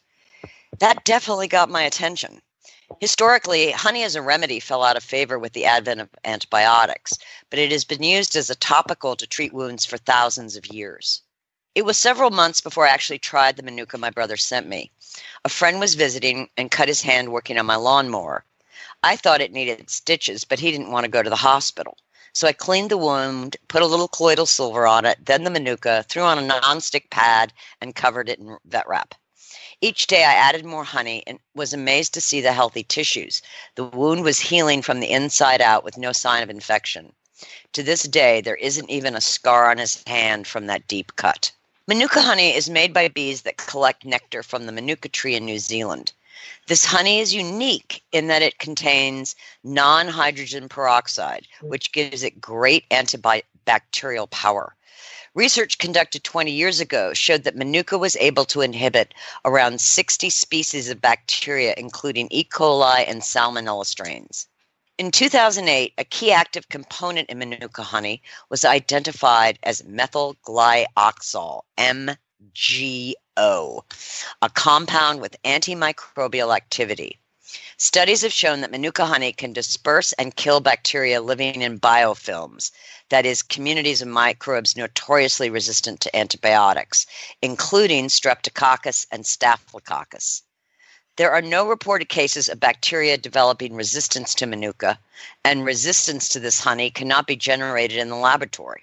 [0.80, 2.42] That definitely got my attention.
[3.02, 7.16] Historically, honey as a remedy fell out of favor with the advent of antibiotics,
[7.50, 11.22] but it has been used as a topical to treat wounds for thousands of years.
[11.76, 14.92] It was several months before I actually tried the Manuka my brother sent me.
[15.44, 18.46] A friend was visiting and cut his hand working on my lawnmower.
[19.02, 21.98] I thought it needed stitches, but he didn't want to go to the hospital.
[22.32, 26.06] So I cleaned the wound, put a little colloidal silver on it, then the Manuka,
[26.08, 29.16] threw on a nonstick pad, and covered it in vet wrap.
[29.82, 33.42] Each day I added more honey and was amazed to see the healthy tissues.
[33.76, 37.14] The wound was healing from the inside out with no sign of infection.
[37.72, 41.52] To this day, there isn't even a scar on his hand from that deep cut.
[41.86, 45.60] Manuka honey is made by bees that collect nectar from the manuka tree in New
[45.60, 46.14] Zealand.
[46.68, 52.86] This honey is unique in that it contains non hydrogen peroxide, which gives it great
[52.90, 54.78] antibacterial power.
[55.34, 60.88] Research conducted 20 years ago showed that Manuka was able to inhibit around 60 species
[60.90, 62.46] of bacteria, including E.
[62.46, 64.48] coli and Salmonella strains.
[65.04, 72.16] In 2008, a key active component in Manuka honey was identified as methylglyoxal, MGO,
[74.42, 77.20] a compound with antimicrobial activity.
[77.76, 82.72] Studies have shown that Manuka honey can disperse and kill bacteria living in biofilms,
[83.10, 87.06] that is, communities of microbes notoriously resistant to antibiotics,
[87.42, 90.44] including Streptococcus and Staphylococcus.
[91.16, 95.00] There are no reported cases of bacteria developing resistance to Manuka,
[95.44, 98.82] and resistance to this honey cannot be generated in the laboratory.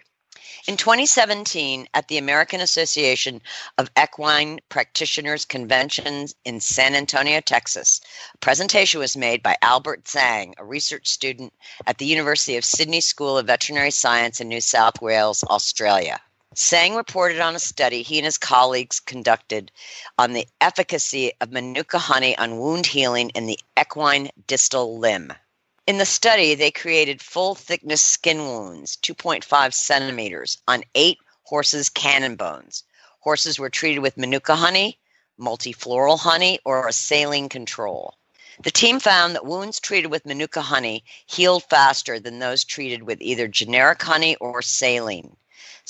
[0.69, 3.43] In 2017, at the American Association
[3.79, 8.01] of Equine Practitioners Convention in San Antonio, Texas,
[8.33, 11.53] a presentation was made by Albert Zhang, a research student
[11.89, 16.21] at the University of Sydney School of Veterinary Science in New South Wales, Australia.
[16.53, 19.71] Sang reported on a study he and his colleagues conducted
[20.19, 25.33] on the efficacy of Manuka honey on wound healing in the equine distal limb.
[25.87, 32.35] In the study, they created full thickness skin wounds, 2.5 centimeters, on eight horses' cannon
[32.35, 32.83] bones.
[33.21, 34.99] Horses were treated with Manuka honey,
[35.39, 38.19] multifloral honey, or a saline control.
[38.65, 43.23] The team found that wounds treated with Manuka honey healed faster than those treated with
[43.23, 45.37] either generic honey or saline.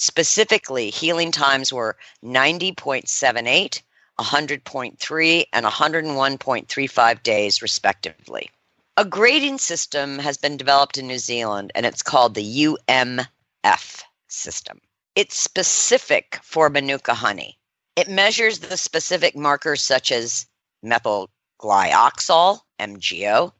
[0.02, 3.82] Specifically, healing times were 90.78,
[4.18, 8.50] 100.3, and 101.35 days, respectively.
[8.96, 14.80] A grading system has been developed in New Zealand, and it's called the UMF system.
[15.16, 17.58] It's specific for Manuka honey.
[17.94, 20.46] It measures the specific markers such as
[20.82, 23.52] methylglyoxal, MGO,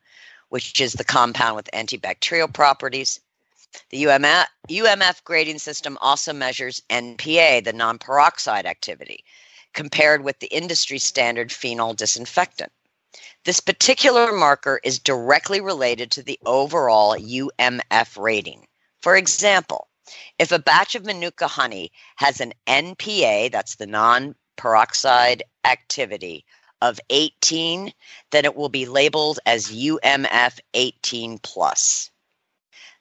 [0.49, 3.21] which is the compound with antibacterial properties,
[3.91, 9.25] the UMF, UMF grading system also measures NPA, the non-peroxide activity,
[9.75, 12.73] compared with the industry standard phenol disinfectant.
[13.45, 18.67] This particular marker is directly related to the overall UMF rating.
[19.03, 19.87] For example,
[20.41, 26.45] if a batch of Manuka honey has an NPA, that's the non-peroxide activity,
[26.83, 27.95] of 18,
[28.33, 32.11] then it will be labeled as UMF 18 plus.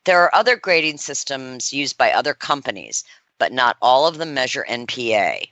[0.06, 3.04] There are other grading systems used by other companies,
[3.38, 5.52] but not all of them measure NPA.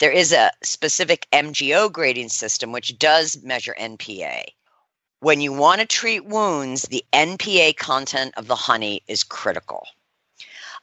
[0.00, 4.44] There is a specific MGO grading system which does measure NPA.
[5.20, 9.86] When you want to treat wounds, the NPA content of the honey is critical.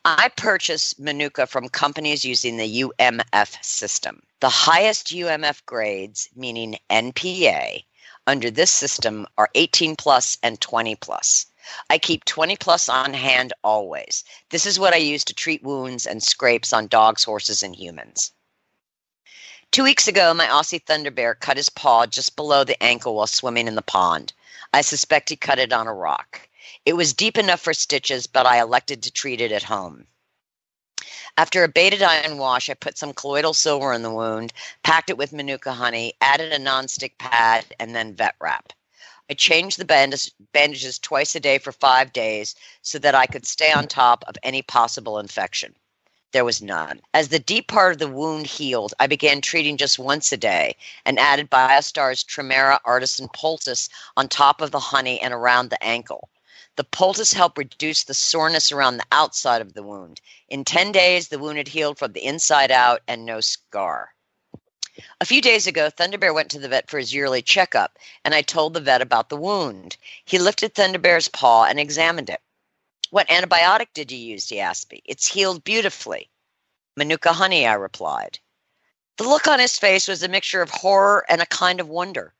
[0.03, 4.23] I purchase Manuka from companies using the UMF system.
[4.39, 7.85] The highest UMF grades, meaning NPA,
[8.25, 11.45] under this system are 18 plus and 20 plus.
[11.91, 14.23] I keep 20 plus on hand always.
[14.49, 18.31] This is what I use to treat wounds and scrapes on dogs, horses, and humans.
[19.69, 23.27] Two weeks ago, my Aussie Thunder Bear cut his paw just below the ankle while
[23.27, 24.33] swimming in the pond.
[24.73, 26.49] I suspect he cut it on a rock.
[26.83, 30.07] It was deep enough for stitches, but I elected to treat it at home.
[31.37, 34.51] After a betadine wash, I put some colloidal silver in the wound,
[34.81, 38.73] packed it with manuka honey, added a nonstick pad, and then vet wrap.
[39.29, 39.85] I changed the
[40.51, 44.35] bandages twice a day for five days so that I could stay on top of
[44.41, 45.77] any possible infection.
[46.31, 47.03] There was none.
[47.13, 50.75] As the deep part of the wound healed, I began treating just once a day
[51.05, 56.29] and added Biostar's Tremera Artisan Poultice on top of the honey and around the ankle.
[56.75, 60.19] The poultice helped reduce the soreness around the outside of the wound.
[60.47, 64.15] In 10 days, the wound had healed from the inside out and no scar.
[65.19, 68.43] A few days ago, Thunderbear went to the vet for his yearly checkup, and I
[68.43, 69.97] told the vet about the wound.
[70.25, 72.39] He lifted Thunderbear's paw and examined it.
[73.09, 74.47] What antibiotic did you use?
[74.49, 75.01] He asked me.
[75.05, 76.29] It's healed beautifully.
[76.95, 78.37] Manuka honey, I replied.
[79.17, 82.35] The look on his face was a mixture of horror and a kind of wonder.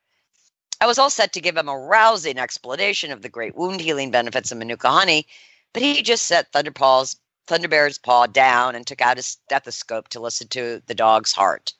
[0.79, 4.11] I was all set to give him a rousing explanation of the great wound healing
[4.11, 5.25] benefits of Manuka honey,
[5.73, 7.15] but he just set Thunderpaw's
[7.47, 11.73] Thunderbear's paw down and took out his stethoscope to listen to the dog's heart.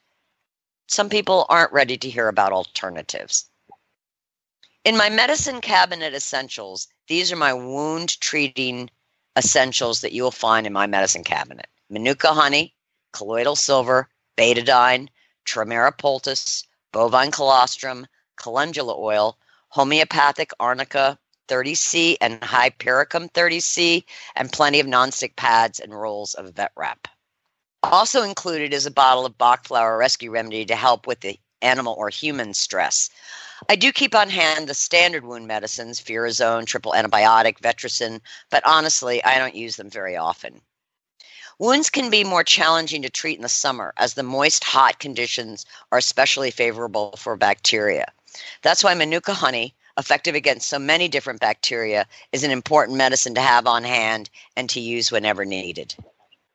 [0.93, 3.45] Some people aren't ready to hear about alternatives.
[4.83, 8.89] In my medicine cabinet essentials, these are my wound treating
[9.37, 12.75] essentials that you will find in my medicine cabinet Manuka honey,
[13.13, 15.07] colloidal silver, betadine,
[15.45, 19.37] Tremera poultice, bovine colostrum, calendula oil,
[19.69, 21.17] homeopathic arnica
[21.47, 24.03] 30C and hypericum 30C,
[24.35, 27.07] and plenty of nonstick pads and rolls of vet wrap.
[27.84, 31.95] Also included is a bottle of Bach flower rescue remedy to help with the animal
[31.95, 33.09] or human stress.
[33.69, 38.21] I do keep on hand the standard wound medicines, Furazone, triple antibiotic, Vetericyn,
[38.51, 40.61] but honestly, I don't use them very often.
[41.57, 45.65] Wounds can be more challenging to treat in the summer as the moist, hot conditions
[45.91, 48.13] are especially favorable for bacteria.
[48.61, 53.41] That's why Manuka honey, effective against so many different bacteria, is an important medicine to
[53.41, 55.95] have on hand and to use whenever needed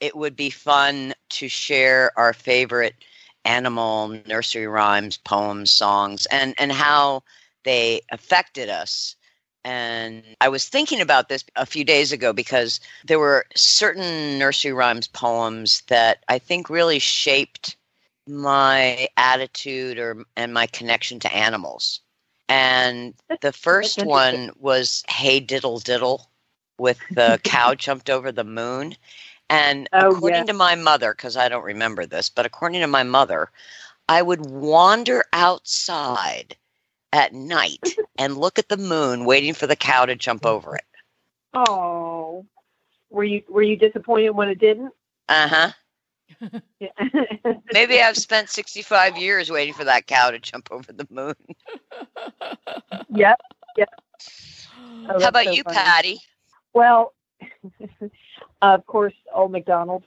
[0.00, 2.94] it would be fun to share our favorite
[3.44, 7.22] animal nursery rhymes, poems, songs, and, and how
[7.64, 9.14] they affected us.
[9.62, 14.72] And I was thinking about this a few days ago because there were certain nursery
[14.72, 17.76] rhymes poems that I think really shaped
[18.26, 22.00] my attitude or and my connection to animals.
[22.48, 26.30] And the first one was Hey Diddle Diddle
[26.78, 28.96] with the cow jumped over the moon.
[29.50, 30.46] And oh, according yes.
[30.46, 33.50] to my mother, because I don't remember this, but according to my mother,
[34.08, 36.56] I would wander outside
[37.12, 40.54] at night and look at the moon, waiting for the cow to jump mm-hmm.
[40.54, 40.84] over it.
[41.52, 42.46] Oh,
[43.10, 44.92] were you were you disappointed when it didn't?
[45.28, 45.70] Uh huh.
[47.72, 51.34] Maybe I've spent 65 years waiting for that cow to jump over the moon.
[53.10, 53.40] yep.
[53.76, 53.88] Yep.
[55.08, 55.76] Oh, How about so you, funny.
[55.76, 56.18] Patty?
[56.72, 57.14] Well,
[58.62, 60.04] uh, of course, Old McDonald.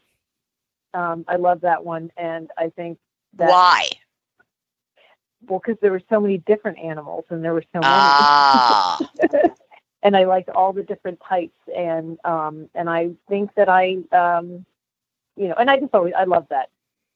[0.94, 3.00] Um, I love that one, and I think
[3.38, 3.88] that why?
[5.48, 7.86] Well, because there were so many different animals, and there were so many.
[7.86, 9.00] Ah.
[10.04, 14.66] and I liked all the different types, and um, and I think that I, um,
[15.36, 16.70] you know, and I just always I love that.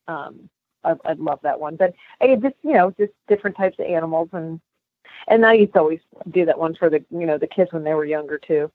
[0.07, 0.49] Um,
[0.83, 4.29] I, I love that one, but I just you know just different types of animals,
[4.33, 4.59] and
[5.27, 5.99] and I used to always
[6.31, 8.71] do that one for the you know the kids when they were younger too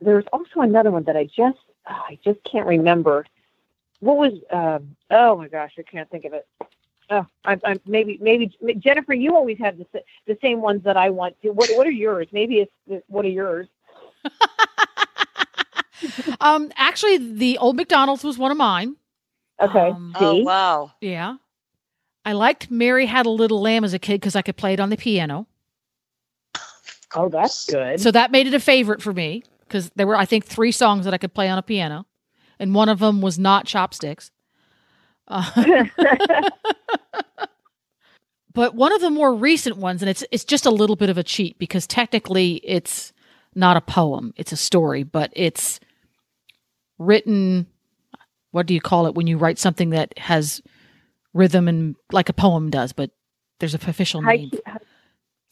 [0.00, 3.26] there's also another one that I just oh, I just can't remember.
[4.00, 4.32] What was?
[4.50, 6.46] Um, oh my gosh, I can't think of it.
[7.10, 9.86] Oh, I'm, I'm maybe maybe Jennifer, you always have the
[10.26, 11.50] the same ones that I want to.
[11.50, 12.28] What what are yours?
[12.32, 13.68] Maybe it's what are yours?
[16.40, 18.96] um, actually, the old McDonald's was one of mine.
[19.60, 19.90] Okay.
[19.90, 20.92] Um, oh wow.
[21.02, 21.36] Yeah,
[22.24, 24.80] I liked Mary Had a Little Lamb as a kid because I could play it
[24.80, 25.46] on the piano.
[27.16, 28.00] Oh, that's good.
[28.00, 31.04] So that made it a favorite for me because there were I think three songs
[31.04, 32.04] that I could play on a piano,
[32.58, 34.30] and one of them was not chopsticks.
[35.28, 35.84] Uh,
[38.52, 41.16] but one of the more recent ones, and it's it's just a little bit of
[41.16, 43.12] a cheat because technically it's
[43.54, 45.78] not a poem; it's a story, but it's
[46.98, 47.66] written.
[48.50, 50.60] What do you call it when you write something that has
[51.32, 53.12] rhythm and like a poem does, but
[53.60, 54.50] there's a official name.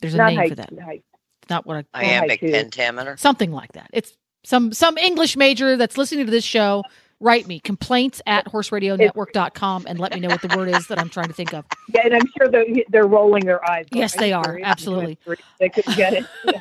[0.01, 0.71] there's a name haiku, for that.
[0.75, 1.03] Haiku
[1.51, 3.17] not what I iambic oh, pentameter.
[3.19, 3.89] Something like that.
[3.93, 6.85] It's some some English major that's listening to this show.
[7.21, 11.09] Write me complaints at horseradionetwork.com and let me know what the word is that I'm
[11.09, 11.65] trying to think of.
[11.93, 13.87] Yeah, and I'm sure they're, they're rolling their eyes.
[13.91, 14.21] Yes, right?
[14.21, 14.45] they are.
[14.45, 14.63] Sorry.
[14.63, 15.19] Absolutely.
[15.59, 16.25] They could get it.
[16.45, 16.61] Yeah.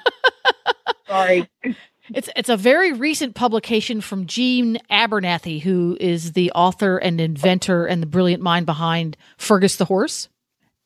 [1.08, 1.50] Sorry.
[2.16, 7.86] It's it's a very recent publication from Jean Abernethy, who is the author and inventor
[7.86, 10.30] and the brilliant mind behind Fergus the Horse.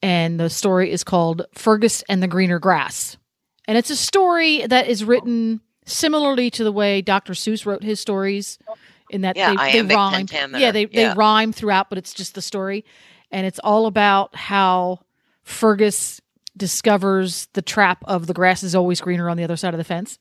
[0.02, 3.18] And the story is called Fergus and the Greener Grass.
[3.68, 7.34] And it's a story that is written similarly to the way Dr.
[7.34, 8.60] Seuss wrote his stories,
[9.10, 10.26] in that yeah, they, they rhyme.
[10.32, 10.90] Yeah, they, yeah.
[10.94, 12.86] they rhyme throughout, but it's just the story.
[13.30, 15.02] And it's all about how
[15.44, 16.22] Fergus
[16.56, 19.84] discovers the trap of the grass is always greener on the other side of the
[19.84, 20.18] fence.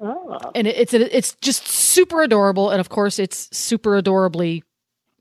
[0.00, 0.38] Oh.
[0.52, 4.64] And it, it's a, it's just super adorable, and of course, it's super adorably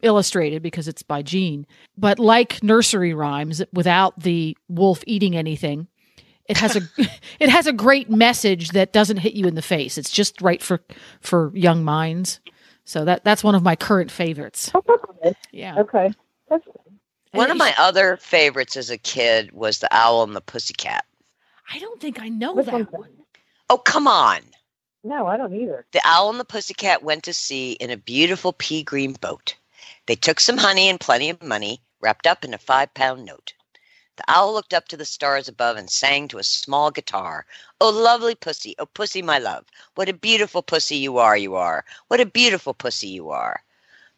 [0.01, 1.67] illustrated because it's by Jean.
[1.95, 5.87] But like nursery rhymes, without the wolf eating anything,
[6.47, 6.81] it has a
[7.39, 9.97] it has a great message that doesn't hit you in the face.
[9.97, 10.81] It's just right for
[11.21, 12.39] for young minds.
[12.85, 14.71] So that that's one of my current favorites.
[15.51, 15.75] yeah.
[15.79, 16.13] Okay.
[16.49, 16.65] That's
[17.31, 21.05] One of my other favorites as a kid was The Owl and the Pussycat.
[21.71, 23.09] I don't think I know Which that one.
[23.69, 24.41] Oh, come on.
[25.05, 25.85] No, I don't either.
[25.93, 29.55] The Owl and the Pussycat went to sea in a beautiful pea green boat.
[30.05, 33.53] They took some honey and plenty of money, wrapped up in a five pound note.
[34.15, 37.47] The owl looked up to the stars above and sang to a small guitar.
[37.81, 39.65] Oh, lovely pussy, oh, pussy, my love.
[39.95, 41.83] What a beautiful pussy you are, you are.
[42.09, 43.63] What a beautiful pussy you are.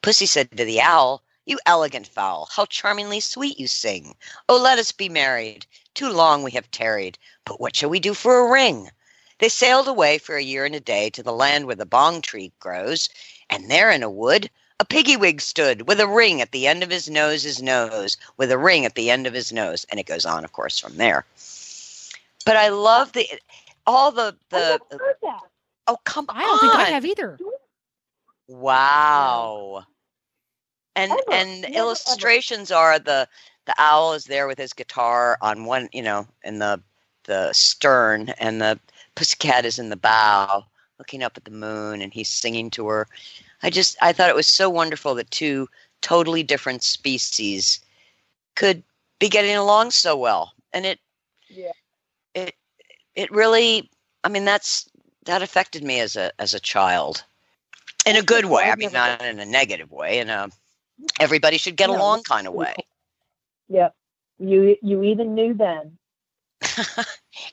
[0.01, 4.17] Pussy said to the owl, You elegant fowl, how charmingly sweet you sing.
[4.49, 5.65] Oh, let us be married.
[5.93, 8.91] Too long we have tarried, but what shall we do for a ring?
[9.37, 12.21] They sailed away for a year and a day to the land where the bong
[12.21, 13.07] tree grows,
[13.49, 16.89] and there in a wood, a piggy stood with a ring at the end of
[16.89, 19.85] his nose, his nose, with a ring at the end of his nose.
[19.89, 21.25] And it goes on, of course, from there.
[22.45, 23.25] But I love the
[23.87, 24.79] all the the
[25.87, 26.37] Oh come on.
[26.37, 27.39] I don't think I have either.
[28.49, 29.85] Wow.
[30.95, 31.21] And ever.
[31.31, 32.79] and Never illustrations ever.
[32.81, 33.29] are the
[33.67, 36.81] the owl is there with his guitar on one, you know, in the
[37.23, 38.77] the stern and the
[39.15, 40.65] pussycat is in the bow
[40.99, 43.07] looking up at the moon and he's singing to her
[43.65, 45.67] I just I thought it was so wonderful that two
[46.01, 47.79] totally different species
[48.55, 48.83] could
[49.19, 50.99] be getting along so well, and it
[51.49, 51.71] yeah.
[52.35, 52.53] it
[53.15, 53.89] it really
[54.23, 54.87] I mean that's
[55.25, 57.23] that affected me as a as a child
[58.05, 58.69] in a good way.
[58.69, 60.19] I mean, not in a negative way.
[60.19, 60.47] In a
[61.19, 61.97] everybody should get no.
[61.97, 62.75] along kind of way.
[63.69, 63.95] Yep.
[64.37, 65.97] You you even knew then.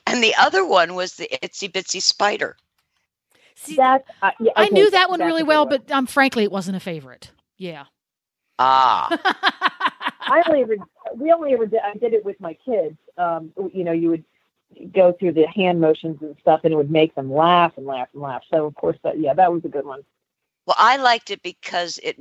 [0.05, 2.55] and the other one was the itsy bitsy spider.
[3.55, 5.77] See, that, uh, yeah, okay, I knew that one really well, one.
[5.85, 7.31] but um, frankly, it wasn't a favorite.
[7.57, 7.85] Yeah.
[8.59, 9.09] Ah.
[10.21, 10.75] I only ever,
[11.15, 12.97] we only ever did, I did it with my kids.
[13.17, 14.23] Um, you know, you would
[14.91, 18.07] go through the hand motions and stuff, and it would make them laugh and laugh
[18.13, 18.43] and laugh.
[18.49, 20.01] So of course, that yeah, that was a good one.
[20.65, 22.17] Well, I liked it because it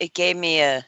[0.00, 0.84] it gave me a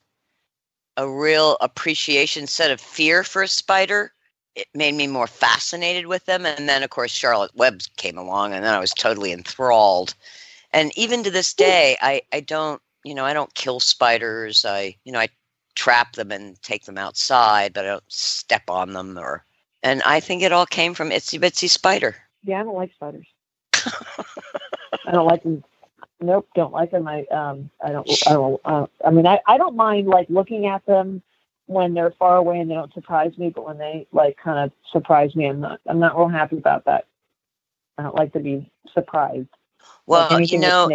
[0.96, 4.12] a real appreciation set of fear for a spider
[4.54, 6.46] it made me more fascinated with them.
[6.46, 10.14] And then, of course, Charlotte Web came along, and then I was totally enthralled.
[10.72, 14.64] And even to this day, I, I don't, you know, I don't kill spiders.
[14.64, 15.28] I, you know, I
[15.74, 19.44] trap them and take them outside, but I don't step on them or.
[19.82, 22.16] And I think it all came from Itsy Bitsy Spider.
[22.42, 23.26] Yeah, I don't like spiders.
[25.06, 25.62] I don't like them.
[26.22, 27.06] Nope, don't like them.
[27.06, 28.08] I um, I don't.
[28.26, 31.20] I, don't, uh, I mean, I, I don't mind like looking at them
[31.66, 34.72] when they're far away and they don't surprise me, but when they like kind of
[34.90, 37.06] surprise me, I'm not I'm not real happy about that.
[37.96, 39.48] I don't like to be surprised.
[40.06, 40.90] Well, like you know,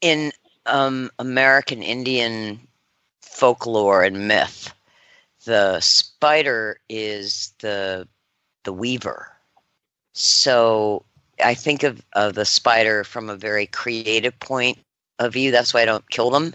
[0.00, 0.32] in
[0.66, 2.60] um, American Indian
[3.22, 4.72] folklore and myth,
[5.44, 8.06] the spider is the
[8.64, 9.28] the weaver.
[10.12, 11.04] So
[11.42, 14.78] I think of, of the spider from a very creative point
[15.18, 15.50] of view.
[15.50, 16.54] That's why I don't kill them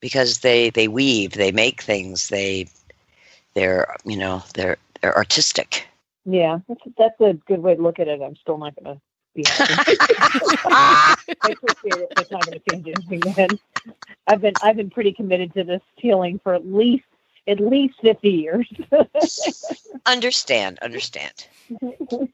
[0.00, 2.66] because they they weave, they make things, they
[3.54, 5.86] they're you know they're they're artistic.
[6.24, 8.20] Yeah, that's that's a good way to look at it.
[8.22, 9.00] I'm still not gonna
[9.34, 12.12] be I appreciate it.
[12.18, 13.48] It's not gonna change anything then.
[14.26, 17.04] I've been I've been pretty committed to this healing for at least
[17.46, 18.68] at least 50 years.
[20.06, 21.46] understand, understand.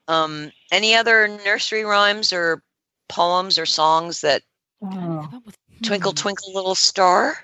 [0.09, 2.61] Um, any other nursery rhymes or
[3.09, 4.43] poems or songs that
[4.83, 4.89] oh.
[5.23, 5.39] Hmm.
[5.83, 7.37] Twinkle Twinkle Little Star?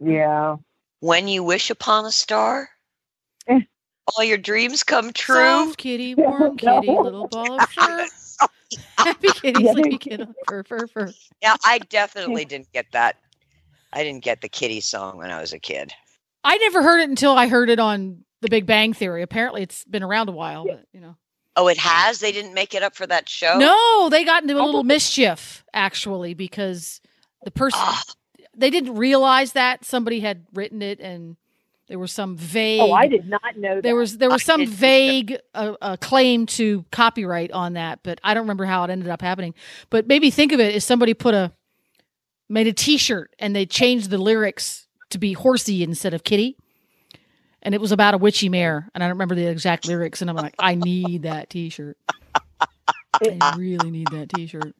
[0.00, 0.56] Yeah.
[1.00, 2.68] When you wish upon a star,
[3.46, 3.60] eh.
[4.16, 5.66] all your dreams come true.
[5.68, 8.06] Soft kitty, warm kitty, little ball of fur.
[8.98, 11.12] Happy kitty, sleepy kitty, fur, fur, fur.
[11.42, 13.16] Yeah, I definitely didn't get that.
[13.92, 15.92] I didn't get the kitty song when I was a kid.
[16.44, 19.22] I never heard it until I heard it on The Big Bang Theory.
[19.22, 21.16] Apparently, it's been around a while, but you know.
[21.56, 22.20] Oh, it has.
[22.20, 23.58] They didn't make it up for that show.
[23.58, 24.66] No, they got into a oh.
[24.66, 27.00] little mischief actually because
[27.44, 28.00] the person ah
[28.60, 31.36] they didn't realize that somebody had written it and
[31.88, 32.80] there was some vague.
[32.80, 33.76] Oh, I did not know.
[33.76, 33.82] That.
[33.82, 38.34] There was there was some vague uh, uh, claim to copyright on that, but I
[38.34, 39.54] don't remember how it ended up happening.
[39.88, 41.50] But maybe think of it as somebody put a
[42.48, 46.56] made a T-shirt and they changed the lyrics to be horsey instead of kitty,
[47.60, 50.20] and it was about a witchy mare, and I don't remember the exact lyrics.
[50.20, 51.98] And I'm like, I need that T-shirt.
[53.40, 54.76] I really need that T-shirt.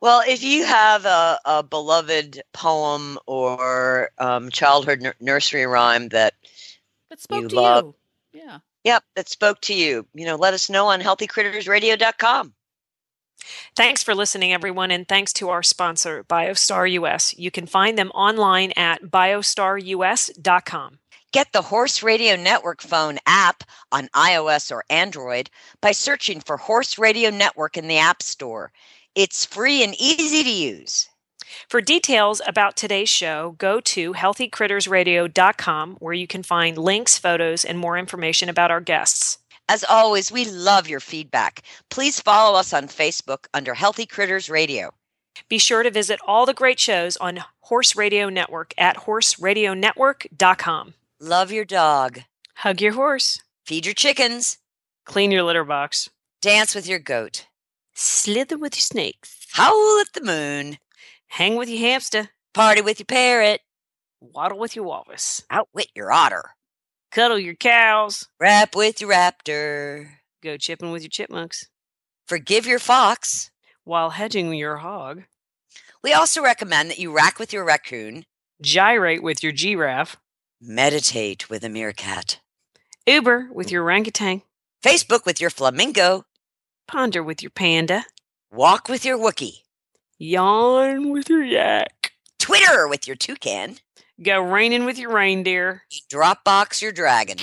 [0.00, 6.34] Well, if you have a, a beloved poem or um, childhood n- nursery rhyme that
[7.10, 7.94] that spoke you to love,
[8.32, 12.52] you, yeah, yep, that spoke to you, you know, let us know on healthycrittersradio.com.
[13.76, 17.36] Thanks for listening, everyone, and thanks to our sponsor, BioStar US.
[17.36, 20.98] You can find them online at biostarus.com.
[21.32, 26.98] Get the Horse Radio Network phone app on iOS or Android by searching for Horse
[26.98, 28.70] Radio Network in the App Store.
[29.18, 31.08] It's free and easy to use.
[31.68, 37.76] For details about today's show, go to healthycrittersradio.com where you can find links, photos, and
[37.80, 39.38] more information about our guests.
[39.68, 41.62] As always, we love your feedback.
[41.90, 44.92] Please follow us on Facebook under Healthy Critters Radio.
[45.48, 50.94] Be sure to visit all the great shows on Horse Radio Network at horseradionetwork.com.
[51.18, 52.20] Love your dog.
[52.58, 53.42] Hug your horse.
[53.66, 54.58] Feed your chickens.
[55.04, 56.08] Clean your litter box.
[56.40, 57.47] Dance with your goat
[57.98, 60.78] slither with your snakes, howl at the moon,
[61.30, 63.60] hang with your hamster, party with your parrot,
[64.20, 66.44] waddle with your walrus, outwit your otter,
[67.10, 70.10] cuddle your cows, rap with your raptor,
[70.44, 71.66] go chipping with your chipmunks,
[72.28, 73.50] forgive your fox
[73.84, 75.24] while hedging your hog.
[76.02, 78.26] We also recommend that you rack with your raccoon,
[78.62, 80.16] gyrate with your giraffe,
[80.60, 82.38] meditate with a meerkat,
[83.08, 84.42] Uber with your orangutan,
[84.84, 86.24] Facebook with your flamingo,
[86.88, 88.04] Ponder with your panda.
[88.50, 89.58] Walk with your Wookie.
[90.18, 92.12] Yawn with your yak.
[92.38, 93.76] Twitter with your toucan.
[94.22, 95.82] Go raining with your reindeer.
[96.10, 97.36] Dropbox your dragon.